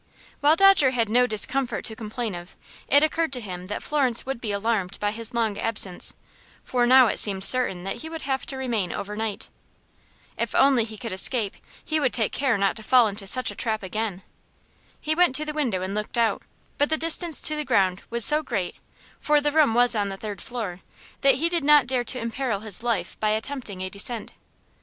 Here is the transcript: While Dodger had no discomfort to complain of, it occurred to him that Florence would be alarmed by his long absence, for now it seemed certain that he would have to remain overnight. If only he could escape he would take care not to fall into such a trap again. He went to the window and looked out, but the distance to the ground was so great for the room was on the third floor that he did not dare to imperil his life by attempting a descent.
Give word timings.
While 0.39 0.55
Dodger 0.55 0.89
had 0.89 1.09
no 1.09 1.27
discomfort 1.27 1.85
to 1.85 1.95
complain 1.95 2.33
of, 2.33 2.55
it 2.87 3.03
occurred 3.03 3.31
to 3.33 3.39
him 3.39 3.67
that 3.67 3.83
Florence 3.83 4.25
would 4.25 4.41
be 4.41 4.51
alarmed 4.51 4.99
by 4.99 5.11
his 5.11 5.31
long 5.35 5.59
absence, 5.59 6.15
for 6.63 6.87
now 6.87 7.05
it 7.05 7.19
seemed 7.19 7.43
certain 7.43 7.83
that 7.83 7.97
he 7.97 8.09
would 8.09 8.23
have 8.23 8.47
to 8.47 8.57
remain 8.57 8.91
overnight. 8.91 9.49
If 10.39 10.55
only 10.55 10.85
he 10.85 10.97
could 10.97 11.11
escape 11.11 11.53
he 11.85 11.99
would 11.99 12.13
take 12.13 12.31
care 12.31 12.57
not 12.57 12.75
to 12.77 12.81
fall 12.83 13.05
into 13.07 13.27
such 13.27 13.51
a 13.51 13.55
trap 13.55 13.83
again. 13.83 14.23
He 14.99 15.13
went 15.13 15.35
to 15.35 15.45
the 15.45 15.53
window 15.53 15.83
and 15.83 15.93
looked 15.93 16.17
out, 16.17 16.41
but 16.79 16.89
the 16.89 16.97
distance 16.97 17.39
to 17.41 17.55
the 17.55 17.63
ground 17.63 18.01
was 18.09 18.25
so 18.25 18.41
great 18.41 18.77
for 19.19 19.39
the 19.39 19.51
room 19.51 19.75
was 19.75 19.93
on 19.93 20.09
the 20.09 20.17
third 20.17 20.41
floor 20.41 20.81
that 21.21 21.35
he 21.35 21.47
did 21.47 21.63
not 21.63 21.85
dare 21.85 22.03
to 22.05 22.19
imperil 22.19 22.61
his 22.61 22.81
life 22.81 23.19
by 23.19 23.29
attempting 23.29 23.81
a 23.81 23.89
descent. 23.91 24.33